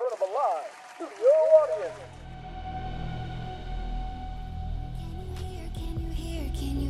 [0.00, 1.28] front of a live studio
[1.60, 2.00] audience.
[5.74, 6.89] Can you hear, can you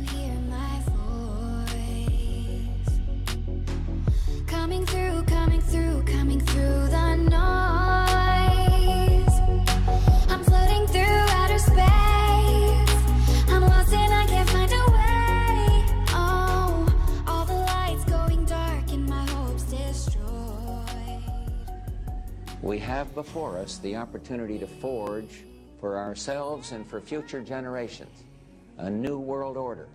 [22.61, 25.45] We have before us the opportunity to forge
[25.79, 28.23] for ourselves and for future generations
[28.77, 29.87] a new world order.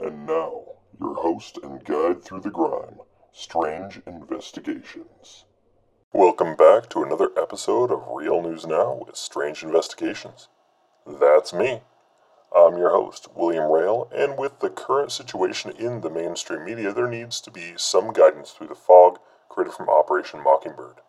[0.00, 0.62] And now,
[0.98, 3.00] your host and guide through the grime,
[3.32, 5.44] Strange Investigations.
[6.14, 10.48] Welcome back to another episode of Real News Now with Strange Investigations.
[11.06, 11.82] That's me.
[12.56, 17.08] I'm your host, William Rail, and with the current situation in the mainstream media, there
[17.08, 21.00] needs to be some guidance through the fog created from Operation Mockingbird.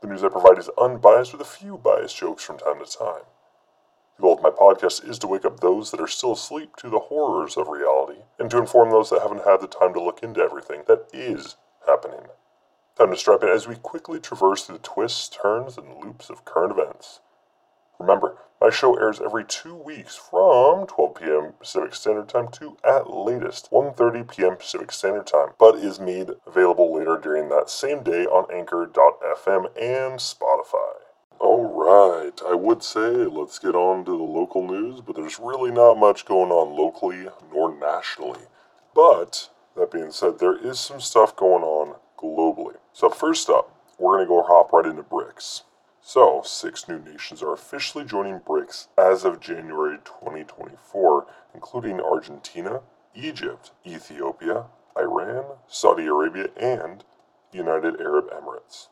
[0.00, 3.24] The news I provide is unbiased with a few biased jokes from time to time.
[4.16, 6.88] The goal of my podcast is to wake up those that are still asleep to
[6.88, 10.22] the horrors of reality, and to inform those that haven't had the time to look
[10.22, 11.56] into everything that is
[11.88, 12.28] happening.
[12.96, 16.44] Time to strap in as we quickly traverse through the twists, turns, and loops of
[16.44, 17.18] current events.
[17.98, 21.52] Remember, my show airs every two weeks from 12 p.m.
[21.58, 24.56] Pacific Standard Time to, at latest, 1.30 p.m.
[24.56, 30.18] Pacific Standard Time, but is made available later during that same day on Anchor.fm and
[30.18, 30.94] Spotify.
[31.40, 35.98] Alright, I would say let's get on to the local news, but there's really not
[35.98, 38.40] much going on locally nor nationally.
[38.94, 42.76] But, that being said, there is some stuff going on globally.
[42.92, 45.62] So, first up, we're to go hop right into BRICS.
[46.06, 52.82] So, six new nations are officially joining BRICS as of January 2024, including Argentina,
[53.14, 54.66] Egypt, Ethiopia,
[54.98, 57.04] Iran, Saudi Arabia, and
[57.52, 58.88] United Arab Emirates.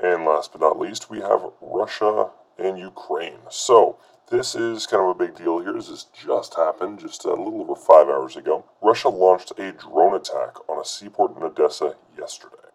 [0.00, 3.38] And last but not least, we have Russia and Ukraine.
[3.50, 3.96] So,
[4.28, 5.74] this is kind of a big deal here.
[5.74, 8.64] This just happened just a little over five hours ago.
[8.82, 12.67] Russia launched a drone attack on a seaport in Odessa yesterday.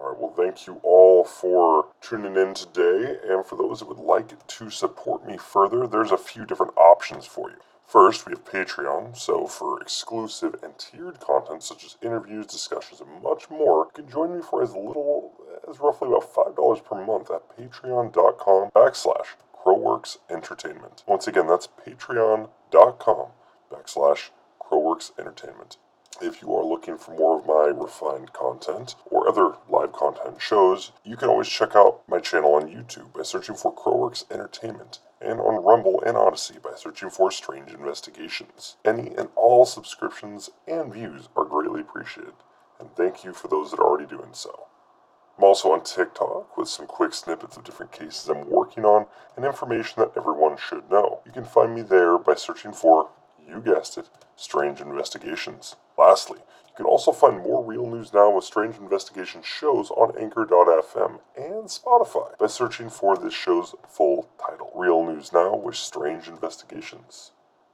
[0.00, 3.18] All right, well, thank you all for tuning in today.
[3.28, 7.26] And for those that would like to support me further, there's a few different options
[7.26, 7.56] for you.
[7.86, 13.22] First, we have Patreon, so for exclusive and tiered content such as interviews, discussions, and
[13.22, 15.34] much more, you can join me for as little
[15.68, 21.04] as roughly about $5 per month at patreon.com backslash Crowworks Entertainment.
[21.06, 23.26] Once again, that's patreon.com
[23.70, 24.30] backslash
[24.62, 25.76] Crowworks Entertainment.
[26.22, 30.92] If you are looking for more of my refined content or other live content shows,
[31.04, 35.40] you can always check out my channel on YouTube by searching for Crowworks Entertainment and
[35.40, 38.76] on Rumble and Odysee by searching for Strange Investigations.
[38.84, 42.32] Any and all subscriptions and views are greatly appreciated,
[42.78, 44.66] and thank you for those that are already doing so.
[45.36, 49.06] I'm also on TikTok with some quick snippets of different cases I'm working on
[49.36, 51.20] and information that everyone should know.
[51.26, 53.10] You can find me there by searching for,
[53.48, 55.76] you guessed it, Strange Investigations.
[55.98, 61.20] Lastly, you can also find more real news now with Strange Investigation shows on Anchor.fm
[61.36, 67.32] and Spotify by searching for this show's full title Real News Now with Strange Investigations.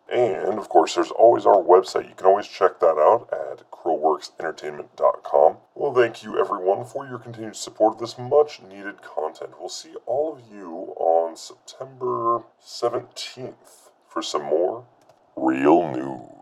[0.08, 2.08] And of course, there's always our website.
[2.08, 5.56] You can always check that out at crowworksentertainment.com.
[5.74, 9.54] Well, thank you everyone for your continued support of this much needed content.
[9.58, 14.86] We'll see all of you on September 17th for some more
[15.36, 16.35] real news.